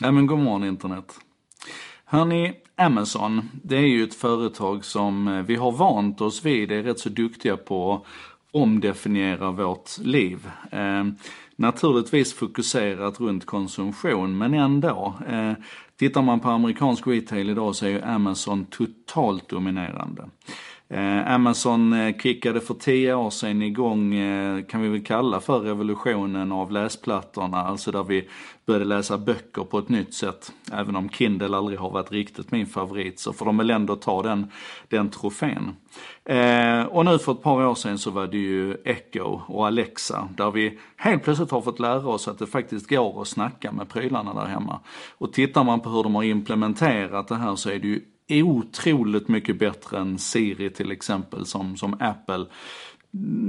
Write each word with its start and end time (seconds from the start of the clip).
Ja 0.00 0.12
men 0.12 0.26
god 0.26 0.38
morgon 0.38 0.64
internet. 0.64 1.20
Hörni, 2.04 2.52
Amazon, 2.76 3.50
det 3.62 3.76
är 3.76 3.86
ju 3.86 4.04
ett 4.04 4.14
företag 4.14 4.84
som 4.84 5.28
eh, 5.28 5.42
vi 5.42 5.56
har 5.56 5.72
vant 5.72 6.20
oss 6.20 6.44
vid, 6.44 6.72
är 6.72 6.82
rätt 6.82 6.98
så 6.98 7.08
duktiga 7.08 7.56
på 7.56 7.94
att 7.94 8.02
omdefiniera 8.50 9.50
vårt 9.50 9.98
liv. 9.98 10.50
Eh, 10.70 11.04
naturligtvis 11.56 12.34
fokuserat 12.34 13.20
runt 13.20 13.46
konsumtion, 13.46 14.38
men 14.38 14.54
ändå. 14.54 15.14
Eh, 15.28 15.52
tittar 15.98 16.22
man 16.22 16.40
på 16.40 16.48
amerikansk 16.48 17.06
retail 17.06 17.50
idag 17.50 17.74
så 17.74 17.86
är 17.86 17.90
ju 17.90 18.02
Amazon 18.02 18.64
totalt 18.64 19.48
dominerande. 19.48 20.28
Eh, 20.88 21.32
Amazon 21.34 21.92
eh, 21.92 22.16
kickade 22.16 22.60
för 22.60 22.74
tio 22.74 23.14
år 23.14 23.30
sedan 23.30 23.62
igång, 23.62 24.14
eh, 24.14 24.64
kan 24.64 24.82
vi 24.82 24.88
väl 24.88 25.04
kalla 25.04 25.40
för 25.40 25.60
revolutionen 25.60 26.52
av 26.52 26.72
läsplattorna, 26.72 27.58
alltså 27.58 27.90
där 27.90 28.02
vi 28.02 28.28
började 28.66 28.84
läsa 28.84 29.18
böcker 29.18 29.64
på 29.64 29.78
ett 29.78 29.88
nytt 29.88 30.14
sätt. 30.14 30.52
Även 30.72 30.96
om 30.96 31.08
Kindle 31.08 31.56
aldrig 31.56 31.78
har 31.78 31.90
varit 31.90 32.12
riktigt 32.12 32.50
min 32.50 32.66
favorit 32.66 33.20
så 33.20 33.32
får 33.32 33.46
de 33.46 33.56
väl 33.56 33.70
ändå 33.70 33.96
ta 33.96 34.22
den, 34.22 34.50
den 34.88 35.10
trofén. 35.10 35.76
Eh, 36.24 36.82
och 36.82 37.04
nu 37.04 37.18
för 37.18 37.32
ett 37.32 37.42
par 37.42 37.66
år 37.66 37.74
sedan 37.74 37.98
så 37.98 38.10
var 38.10 38.26
det 38.26 38.38
ju 38.38 38.76
Echo 38.84 39.40
och 39.46 39.66
Alexa 39.66 40.28
där 40.36 40.50
vi 40.50 40.78
helt 40.96 41.22
plötsligt 41.22 41.50
har 41.50 41.60
fått 41.60 41.80
lära 41.80 42.08
oss 42.08 42.28
att 42.28 42.38
det 42.38 42.46
faktiskt 42.46 42.88
går 42.88 43.22
att 43.22 43.28
snacka 43.28 43.72
med 43.72 43.88
prylarna 43.88 44.34
där 44.34 44.46
hemma. 44.46 44.80
Och 45.18 45.32
tittar 45.32 45.64
man 45.64 45.80
på 45.80 45.90
hur 45.90 46.02
de 46.02 46.14
har 46.14 46.22
implementerat 46.22 47.28
det 47.28 47.36
här 47.36 47.56
så 47.56 47.70
är 47.70 47.78
det 47.78 47.88
ju 47.88 48.00
otroligt 48.28 49.28
mycket 49.28 49.58
bättre 49.58 49.98
än 49.98 50.18
Siri 50.18 50.70
till 50.70 50.90
exempel 50.90 51.46
som, 51.46 51.76
som 51.76 51.96
Apple. 52.00 52.46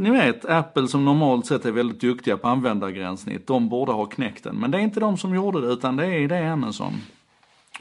Ni 0.02 0.10
vet, 0.10 0.46
Apple 0.46 0.88
som 0.88 1.06
normalt 1.06 1.46
sett 1.46 1.66
är 1.66 1.72
väldigt 1.72 2.02
duktiga 2.02 2.38
på 2.38 2.48
användargränssnitt, 2.48 3.48
de 3.48 3.70
borde 3.70 3.92
ha 3.92 4.06
knäckt 4.06 4.44
den. 4.44 4.56
Men 4.56 4.72
det 4.72 4.78
är 4.78 4.82
inte 4.82 5.00
de 5.00 5.18
som 5.18 5.36
gjorde 5.36 5.62
det, 5.62 5.68
utan 5.68 5.96
det 5.96 6.06
är 6.06 6.28
det 6.28 6.52
Amazon. 6.52 6.94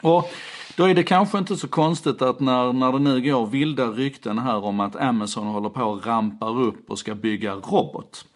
Och 0.03 0.31
då 0.77 0.85
är 0.85 0.95
det 0.95 1.03
kanske 1.03 1.39
inte 1.39 1.57
så 1.57 1.69
konstigt 1.69 2.23
att 2.23 2.41
när, 2.41 2.73
när 2.73 2.93
det 2.93 2.99
nu 2.99 3.21
går 3.21 3.47
vilda 3.47 3.87
rykten 3.87 4.39
här 4.39 4.65
om 4.65 4.81
att 4.81 4.97
Amazon 4.97 5.47
håller 5.47 5.69
på 5.69 5.93
att 5.93 6.07
rampar 6.07 6.61
upp 6.61 6.91
och 6.91 6.99
ska 6.99 7.15
bygga 7.15 7.55
robot. 7.55 8.27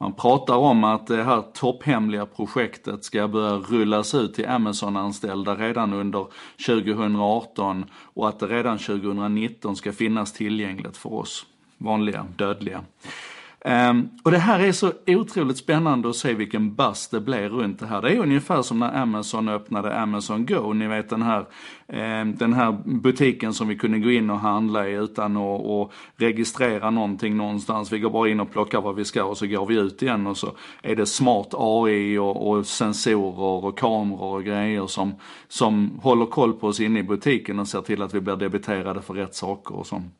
Man 0.00 0.12
pratar 0.12 0.56
om 0.56 0.84
att 0.84 1.06
det 1.06 1.22
här 1.22 1.42
topphemliga 1.54 2.26
projektet 2.26 3.04
ska 3.04 3.28
börja 3.28 3.54
rullas 3.54 4.14
ut 4.14 4.34
till 4.34 4.48
Amazon-anställda 4.48 5.54
redan 5.56 5.92
under 5.92 6.26
2018 6.66 7.84
och 8.14 8.28
att 8.28 8.38
det 8.38 8.46
redan 8.46 8.78
2019 8.78 9.76
ska 9.76 9.92
finnas 9.92 10.32
tillgängligt 10.32 10.96
för 10.96 11.12
oss 11.12 11.46
vanliga 11.78 12.26
dödliga. 12.36 12.84
Um, 13.68 14.08
och 14.22 14.30
det 14.30 14.38
här 14.38 14.60
är 14.60 14.72
så 14.72 14.92
otroligt 15.06 15.56
spännande 15.56 16.08
att 16.08 16.16
se 16.16 16.34
vilken 16.34 16.74
buzz 16.74 17.08
det 17.08 17.20
blir 17.20 17.48
runt 17.48 17.78
det 17.78 17.86
här. 17.86 18.02
Det 18.02 18.12
är 18.12 18.18
ungefär 18.18 18.62
som 18.62 18.78
när 18.78 19.02
Amazon 19.02 19.48
öppnade 19.48 19.98
Amazon 19.98 20.46
Go, 20.46 20.72
ni 20.72 20.86
vet 20.86 21.08
den 21.10 21.22
här, 21.22 21.46
um, 21.86 22.36
den 22.36 22.52
här 22.52 22.78
butiken 22.84 23.54
som 23.54 23.68
vi 23.68 23.76
kunde 23.76 23.98
gå 23.98 24.10
in 24.10 24.30
och 24.30 24.40
handla 24.40 24.88
i 24.88 24.92
utan 24.92 25.36
att 25.36 25.60
och 25.60 25.92
registrera 26.16 26.90
någonting 26.90 27.36
någonstans. 27.36 27.92
Vi 27.92 27.98
går 27.98 28.10
bara 28.10 28.28
in 28.28 28.40
och 28.40 28.50
plockar 28.50 28.80
vad 28.80 28.94
vi 28.94 29.04
ska 29.04 29.24
och 29.24 29.38
så 29.38 29.46
går 29.46 29.66
vi 29.66 29.74
ut 29.74 30.02
igen 30.02 30.26
och 30.26 30.36
så 30.36 30.52
är 30.82 30.96
det 30.96 31.06
smart 31.06 31.48
AI 31.52 32.18
och, 32.18 32.50
och 32.50 32.66
sensorer 32.66 33.64
och 33.64 33.78
kameror 33.78 34.36
och 34.36 34.44
grejer 34.44 34.86
som, 34.86 35.14
som 35.48 35.98
håller 36.02 36.26
koll 36.26 36.52
på 36.52 36.66
oss 36.66 36.80
inne 36.80 37.00
i 37.00 37.02
butiken 37.02 37.58
och 37.58 37.68
ser 37.68 37.80
till 37.80 38.02
att 38.02 38.14
vi 38.14 38.20
blir 38.20 38.36
debiterade 38.36 39.02
för 39.02 39.14
rätt 39.14 39.34
saker 39.34 39.74
och 39.76 39.86
sånt. 39.86 40.14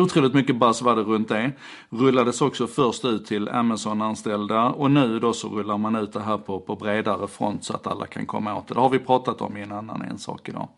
Otroligt 0.00 0.34
mycket 0.34 0.56
buzz 0.56 0.82
var 0.82 0.96
det 0.96 1.02
runt 1.02 1.28
det. 1.28 1.52
Rullades 1.90 2.42
också 2.42 2.66
först 2.66 3.04
ut 3.04 3.26
till 3.26 3.48
Amazon-anställda 3.48 4.64
och 4.64 4.90
nu 4.90 5.18
då 5.18 5.32
så 5.32 5.48
rullar 5.48 5.78
man 5.78 5.96
ut 5.96 6.12
det 6.12 6.22
här 6.22 6.38
på, 6.38 6.60
på 6.60 6.76
bredare 6.76 7.28
front 7.28 7.64
så 7.64 7.74
att 7.74 7.86
alla 7.86 8.06
kan 8.06 8.26
komma 8.26 8.56
åt 8.56 8.68
det. 8.68 8.74
Det 8.74 8.80
har 8.80 8.90
vi 8.90 8.98
pratat 8.98 9.40
om 9.40 9.56
i 9.56 9.62
en 9.62 9.72
annan 9.72 10.02
en 10.02 10.18
sak 10.18 10.48
idag. 10.48 10.68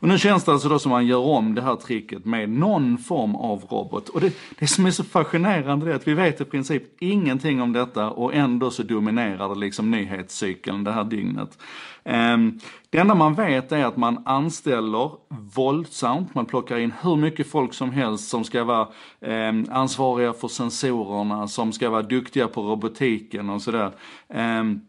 Och 0.00 0.08
nu 0.08 0.18
känns 0.18 0.44
det 0.44 0.52
alltså 0.52 0.68
då 0.68 0.78
som 0.78 0.90
man 0.90 1.06
gör 1.06 1.18
om 1.18 1.54
det 1.54 1.62
här 1.62 1.76
tricket 1.76 2.24
med 2.24 2.50
någon 2.50 2.98
form 2.98 3.36
av 3.36 3.64
robot. 3.70 4.08
Och 4.08 4.20
det, 4.20 4.36
det 4.58 4.66
som 4.66 4.86
är 4.86 4.90
så 4.90 5.04
fascinerande 5.04 5.90
är 5.90 5.94
att 5.94 6.08
vi 6.08 6.14
vet 6.14 6.40
i 6.40 6.44
princip 6.44 6.82
ingenting 6.98 7.62
om 7.62 7.72
detta 7.72 8.10
och 8.10 8.34
ändå 8.34 8.70
så 8.70 8.82
dominerar 8.82 9.48
det 9.48 9.60
liksom 9.60 9.90
nyhetscykeln 9.90 10.84
det 10.84 10.92
här 10.92 11.04
dygnet. 11.04 11.58
Um, 12.04 12.60
det 12.90 12.98
enda 12.98 13.14
man 13.14 13.34
vet 13.34 13.72
är 13.72 13.84
att 13.84 13.96
man 13.96 14.22
anställer 14.26 15.10
våldsamt, 15.54 16.34
man 16.34 16.46
plockar 16.46 16.78
in 16.78 16.92
hur 17.02 17.16
mycket 17.16 17.50
folk 17.50 17.74
som 17.74 17.90
helst 17.90 18.28
som 18.28 18.44
ska 18.44 18.64
vara 18.64 18.88
eh, 19.20 19.52
ansvariga 19.70 20.32
för 20.32 20.48
sensorerna, 20.48 21.48
som 21.48 21.72
ska 21.72 21.90
vara 21.90 22.02
duktiga 22.02 22.48
på 22.48 22.62
robotiken 22.62 23.50
och 23.50 23.62
sådär. 23.62 23.90
Um, 24.28 24.80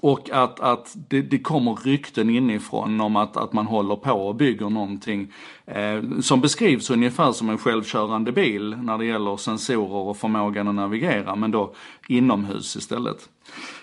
och 0.00 0.30
att, 0.30 0.60
att 0.60 0.96
det, 1.08 1.22
det 1.22 1.38
kommer 1.38 1.74
rykten 1.74 2.30
inifrån 2.30 3.00
om 3.00 3.16
att, 3.16 3.36
att 3.36 3.52
man 3.52 3.66
håller 3.66 3.96
på 3.96 4.12
och 4.12 4.34
bygger 4.34 4.70
någonting 4.70 5.32
eh, 5.66 6.02
som 6.20 6.40
beskrivs 6.40 6.90
ungefär 6.90 7.32
som 7.32 7.50
en 7.50 7.58
självkörande 7.58 8.32
bil 8.32 8.76
när 8.82 8.98
det 8.98 9.04
gäller 9.04 9.36
sensorer 9.36 10.08
och 10.08 10.16
förmågan 10.16 10.68
att 10.68 10.74
navigera, 10.74 11.36
men 11.36 11.50
då 11.50 11.74
inomhus 12.08 12.76
istället. 12.76 13.28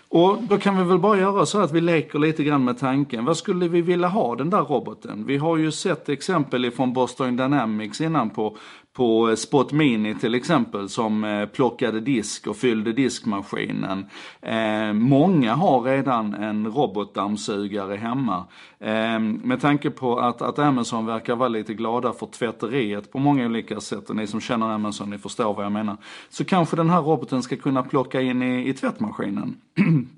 Och 0.09 0.43
då 0.43 0.57
kan 0.57 0.77
vi 0.77 0.83
väl 0.83 0.99
bara 0.99 1.19
göra 1.19 1.45
så 1.45 1.59
att 1.61 1.71
vi 1.71 1.81
leker 1.81 2.19
lite 2.19 2.43
grann 2.43 2.63
med 2.63 2.79
tanken. 2.79 3.25
Vad 3.25 3.37
skulle 3.37 3.67
vi 3.67 3.81
vilja 3.81 4.07
ha 4.07 4.35
den 4.35 4.49
där 4.49 4.61
roboten? 4.61 5.25
Vi 5.25 5.37
har 5.37 5.57
ju 5.57 5.71
sett 5.71 6.09
exempel 6.09 6.65
ifrån 6.65 6.93
Boston 6.93 7.37
Dynamics 7.37 8.01
innan 8.01 8.29
på, 8.29 8.57
på 8.93 9.29
eh, 9.29 9.35
Spot 9.35 9.71
Mini 9.71 10.15
till 10.15 10.35
exempel 10.35 10.89
som 10.89 11.23
eh, 11.23 11.45
plockade 11.45 11.99
disk 11.99 12.47
och 12.47 12.57
fyllde 12.57 12.93
diskmaskinen. 12.93 14.05
Eh, 14.41 14.93
många 14.93 15.53
har 15.55 15.81
redan 15.81 16.33
en 16.33 16.67
robotdammsugare 16.67 17.95
hemma. 17.95 18.45
Eh, 18.79 19.19
med 19.19 19.61
tanke 19.61 19.89
på 19.89 20.19
att, 20.19 20.41
att 20.41 20.59
Amazon 20.59 21.05
verkar 21.05 21.35
vara 21.35 21.49
lite 21.49 21.73
glada 21.73 22.13
för 22.13 22.25
tvätteriet 22.25 23.11
på 23.11 23.19
många 23.19 23.45
olika 23.45 23.79
sätt 23.79 24.09
och 24.09 24.15
ni 24.15 24.27
som 24.27 24.41
känner 24.41 24.69
Amazon 24.69 25.09
ni 25.09 25.17
förstår 25.17 25.53
vad 25.53 25.65
jag 25.65 25.71
menar. 25.71 25.97
Så 26.29 26.45
kanske 26.45 26.75
den 26.75 26.89
här 26.89 27.01
roboten 27.01 27.43
ska 27.43 27.55
kunna 27.55 27.83
plocka 27.83 28.21
in 28.21 28.43
i, 28.43 28.69
i 28.69 28.73
tvättmaskinen. 28.73 29.55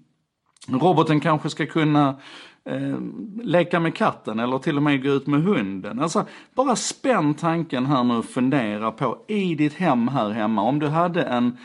Roboten 0.67 1.19
kanske 1.19 1.49
ska 1.49 1.65
kunna 1.65 2.15
eh, 2.69 2.97
leka 3.43 3.79
med 3.79 3.95
katten 3.95 4.39
eller 4.39 4.59
till 4.59 4.77
och 4.77 4.83
med 4.83 5.03
gå 5.03 5.09
ut 5.09 5.27
med 5.27 5.43
hunden. 5.43 5.99
Alltså, 5.99 6.25
bara 6.55 6.75
spänn 6.75 7.33
tanken 7.33 7.85
här 7.85 8.03
nu 8.03 8.13
och 8.13 8.25
fundera 8.25 8.91
på 8.91 9.17
i 9.27 9.55
ditt 9.55 9.73
hem 9.73 10.07
här 10.07 10.29
hemma, 10.29 10.61
om 10.61 10.79
du 10.79 10.87
hade 10.87 11.23
en 11.23 11.57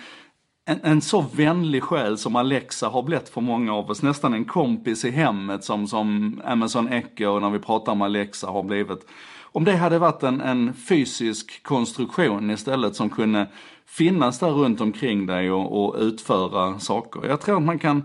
en, 0.71 0.81
en 0.83 1.01
så 1.01 1.21
vänlig 1.21 1.83
själ 1.83 2.19
som 2.19 2.37
Alexa 2.37 2.89
har 2.89 3.03
blivit 3.03 3.29
för 3.29 3.41
många 3.41 3.75
av 3.75 3.91
oss, 3.91 4.03
nästan 4.03 4.35
en 4.35 4.45
kompis 4.45 5.05
i 5.05 5.11
hemmet 5.11 5.65
som, 5.65 5.87
som 5.87 6.41
Amazon 6.45 6.89
Echo 6.89 7.39
när 7.41 7.51
vi 7.51 7.59
pratar 7.59 7.93
om 7.93 8.03
Alexa 8.03 8.47
har 8.47 8.63
blivit. 8.63 9.07
Om 9.53 9.65
det 9.65 9.77
hade 9.77 9.99
varit 9.99 10.23
en, 10.23 10.41
en 10.41 10.75
fysisk 10.75 11.63
konstruktion 11.63 12.51
istället 12.51 12.97
som 12.97 13.11
kunde 13.11 13.47
finnas 13.87 14.39
där 14.39 14.51
runt 14.51 14.81
omkring 14.81 15.27
dig 15.27 15.51
och, 15.51 15.85
och 15.85 15.97
utföra 16.01 16.79
saker. 16.79 17.29
Jag 17.29 17.41
tror 17.41 17.57
att 17.57 17.63
man 17.63 17.79
kan 17.79 18.03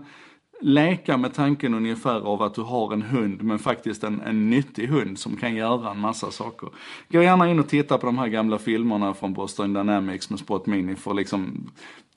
leka 0.60 1.16
med 1.16 1.34
tanken 1.34 1.74
ungefär 1.74 2.20
av 2.20 2.42
att 2.42 2.54
du 2.54 2.60
har 2.60 2.92
en 2.92 3.02
hund, 3.02 3.42
men 3.42 3.58
faktiskt 3.58 4.04
en, 4.04 4.20
en 4.20 4.50
nyttig 4.50 4.86
hund 4.86 5.18
som 5.18 5.36
kan 5.36 5.54
göra 5.54 5.90
en 5.90 5.98
massa 5.98 6.30
saker. 6.30 6.68
Gå 7.08 7.22
gärna 7.22 7.50
in 7.50 7.58
och 7.58 7.68
titta 7.68 7.98
på 7.98 8.06
de 8.06 8.18
här 8.18 8.28
gamla 8.28 8.58
filmerna 8.58 9.14
från 9.14 9.32
Boston 9.32 9.72
Dynamics 9.72 10.30
med 10.30 10.38
Spot 10.38 10.66
Mini 10.66 10.96
för 10.96 11.10
att 11.10 11.16
liksom 11.16 11.70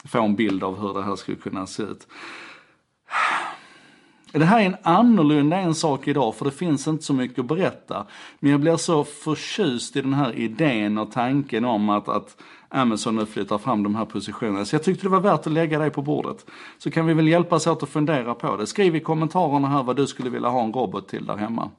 få 0.06 0.24
en 0.24 0.36
bild 0.36 0.64
av 0.64 0.80
hur 0.80 0.94
det 0.94 1.04
här 1.04 1.16
skulle 1.16 1.38
kunna 1.38 1.68
se 1.68 1.84
ut. 1.84 2.08
Det 4.32 4.46
här 4.46 4.60
är 4.62 4.66
en 4.66 4.76
annorlunda 4.84 5.58
en 5.58 5.76
sak 5.76 6.08
idag 6.08 6.36
för 6.36 6.46
det 6.46 6.52
finns 6.52 6.88
inte 6.88 7.04
så 7.04 7.14
mycket 7.14 7.40
att 7.40 7.46
berätta. 7.46 8.06
Men 8.40 8.52
jag 8.52 8.62
blir 8.62 8.78
så 8.78 9.04
förtjust 9.04 9.96
i 9.96 10.02
den 10.02 10.14
här 10.14 10.34
idén 10.34 10.98
och 10.98 11.12
tanken 11.12 11.66
om 11.66 11.90
att, 11.90 12.10
att 12.10 12.42
Amazon 12.70 13.16
nu 13.16 13.26
flyttar 13.26 13.58
fram 13.58 13.84
de 13.84 13.96
här 13.96 14.06
positionerna. 14.06 14.66
Så 14.66 14.76
jag 14.76 14.84
tyckte 14.84 15.06
det 15.06 15.10
var 15.10 15.20
värt 15.20 15.48
att 15.48 15.54
lägga 15.54 15.80
det 15.80 15.90
på 15.90 16.02
bordet. 16.02 16.46
Så 16.78 16.92
kan 16.92 17.06
vi 17.06 17.14
väl 17.14 17.28
hjälpas 17.28 17.68
åt 17.68 17.84
att 17.84 17.90
fundera 17.90 18.36
på 18.36 18.58
det. 18.58 18.68
Skriv 18.68 18.96
i 18.96 19.00
kommentarerna 19.00 19.68
här 19.68 19.84
vad 19.84 19.96
du 19.96 20.08
skulle 20.08 20.30
vilja 20.30 20.50
ha 20.50 20.64
en 20.64 20.74
robot 20.74 21.08
till 21.08 21.26
där 21.26 21.36
hemma. 21.36 21.70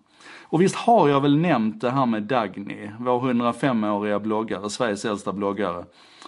Och 0.42 0.62
visst 0.62 0.76
har 0.76 1.08
jag 1.08 1.20
väl 1.20 1.38
nämnt 1.38 1.80
det 1.80 1.90
här 1.90 2.06
med 2.06 2.22
Dagny, 2.22 2.90
vår 2.98 3.20
105-åriga 3.20 4.20
bloggare, 4.20 4.70
Sveriges 4.70 5.04
äldsta 5.04 5.32
bloggare. 5.32 5.84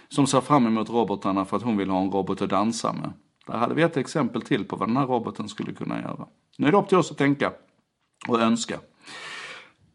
Som 0.09 0.27
ser 0.27 0.41
fram 0.41 0.67
emot 0.67 0.91
robotarna 0.91 1.45
för 1.45 1.57
att 1.57 1.63
hon 1.63 1.77
vill 1.77 1.91
ha 1.91 2.01
en 2.01 2.11
robot 2.11 2.43
att 2.43 2.51
dansa 2.51 2.93
med. 2.93 3.13
Där 3.53 3.59
hade 3.59 3.75
vi 3.75 3.83
ett 3.83 3.97
exempel 3.97 4.43
till 4.43 4.65
på 4.65 4.77
vad 4.77 4.89
den 4.89 4.97
här 4.97 5.07
roboten 5.07 5.49
skulle 5.49 5.73
kunna 5.73 6.01
göra. 6.01 6.27
Nu 6.59 6.67
är 6.67 6.73
det 6.73 6.79
upp 6.79 6.89
till 6.89 6.99
oss 6.99 7.11
att 7.11 7.19
tänka 7.19 7.53
och 8.29 8.41
önska. 8.41 8.79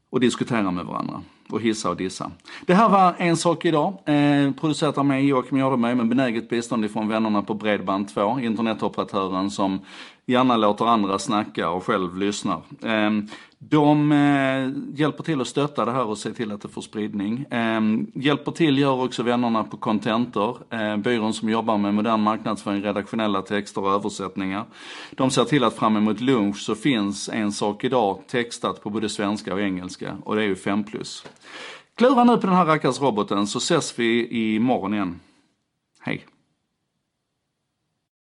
Och 0.10 0.20
diskutera 0.20 0.72
med 0.72 0.86
varandra 0.86 1.22
och 1.50 1.62
hissa 1.62 1.90
och 1.90 1.98
dissa. 1.98 2.32
Det 2.66 2.74
här 2.74 2.90
var 2.90 3.16
En 3.18 3.38
sak 3.38 3.66
idag, 3.66 3.94
eh, 4.06 4.52
producerat 4.52 4.98
av 4.98 5.06
mig 5.06 5.28
Joakim 5.28 5.58
Jardenberg 5.58 5.96
med 5.96 6.08
benäget 6.08 6.50
bistånd 6.50 6.86
ifrån 6.86 7.08
vännerna 7.08 7.42
på 7.42 7.54
Bredband2, 7.54 8.44
internetoperatören 8.44 9.52
som 9.52 9.80
gärna 10.26 10.58
låter 10.58 10.86
andra 10.86 11.20
snacka 11.20 11.70
och 11.70 11.84
själv 11.84 12.18
lyssnar. 12.18 12.62
Eh, 12.84 13.12
de 13.60 14.12
eh, 14.12 14.98
hjälper 15.00 15.24
till 15.24 15.42
att 15.42 15.48
stötta 15.48 15.86
det 15.86 15.92
här 15.92 16.06
och 16.06 16.18
se 16.18 16.34
till 16.34 16.52
att 16.52 16.62
det 16.62 16.68
får 16.68 16.82
spridning. 16.82 17.46
Eh, 17.52 17.82
hjälper 18.14 18.52
till 18.52 18.78
gör 18.78 19.04
också 19.04 19.24
vännerna 19.24 19.64
på 19.64 19.78
Contentor, 19.78 20.58
eh, 20.70 20.98
byrån 20.98 21.34
som 21.34 21.50
jobbar 21.50 21.78
med 21.78 21.94
modern 21.94 22.22
marknadsföring, 22.22 22.84
redaktionella 22.84 23.42
texter 23.42 23.84
och 23.84 23.92
översättningar. 23.92 24.66
De 25.12 25.32
ser 25.32 25.44
till 25.44 25.64
att 25.64 25.74
fram 25.74 25.98
emot 25.98 26.22
lunch 26.22 26.58
så 26.58 26.76
finns 26.76 27.30
En 27.30 27.52
sak 27.52 27.84
idag 27.84 28.20
textat 28.28 28.84
på 28.84 28.90
både 28.90 29.10
svenska 29.10 29.54
och 29.54 29.62
engelska 29.62 30.18
och 30.24 30.36
det 30.36 30.44
är 30.44 30.48
ju 30.48 30.56
5 30.56 30.84
plus. 30.84 31.26
Klura 31.96 32.24
nu 32.24 32.38
på 32.38 32.48
den 32.48 32.56
här 32.56 32.66
rackars 32.66 33.02
roboten 33.02 33.48
så 33.48 33.58
ses 33.58 34.00
vi 34.00 34.28
imorgon 34.56 34.94
igen. 34.94 35.20
Hej! 36.00 36.26